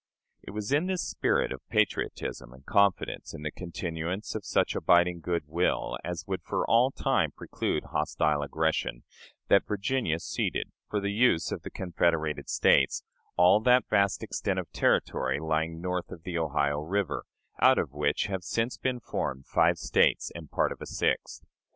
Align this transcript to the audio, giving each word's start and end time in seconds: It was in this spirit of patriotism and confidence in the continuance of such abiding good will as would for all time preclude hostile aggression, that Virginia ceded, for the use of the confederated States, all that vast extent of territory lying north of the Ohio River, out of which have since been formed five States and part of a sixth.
It 0.41 0.49
was 0.49 0.71
in 0.71 0.87
this 0.87 1.07
spirit 1.07 1.51
of 1.51 1.61
patriotism 1.69 2.53
and 2.53 2.65
confidence 2.65 3.35
in 3.35 3.43
the 3.43 3.51
continuance 3.51 4.33
of 4.33 4.43
such 4.43 4.73
abiding 4.73 5.19
good 5.19 5.43
will 5.45 5.95
as 6.03 6.25
would 6.25 6.41
for 6.41 6.65
all 6.67 6.89
time 6.89 7.29
preclude 7.37 7.83
hostile 7.93 8.41
aggression, 8.41 9.03
that 9.47 9.67
Virginia 9.67 10.17
ceded, 10.17 10.71
for 10.89 10.99
the 10.99 11.11
use 11.11 11.51
of 11.51 11.61
the 11.61 11.69
confederated 11.69 12.49
States, 12.49 13.03
all 13.37 13.59
that 13.59 13.85
vast 13.91 14.23
extent 14.23 14.57
of 14.57 14.71
territory 14.71 15.39
lying 15.39 15.79
north 15.79 16.09
of 16.09 16.23
the 16.23 16.35
Ohio 16.35 16.79
River, 16.79 17.25
out 17.61 17.77
of 17.77 17.91
which 17.93 18.23
have 18.23 18.41
since 18.43 18.77
been 18.77 18.99
formed 18.99 19.45
five 19.45 19.77
States 19.77 20.31
and 20.33 20.49
part 20.49 20.71
of 20.71 20.81
a 20.81 20.87
sixth. 20.87 21.43